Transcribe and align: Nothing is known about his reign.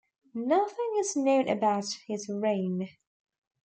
Nothing 0.33 0.93
is 0.97 1.15
known 1.15 1.47
about 1.47 1.85
his 2.07 2.27
reign. 2.27 2.89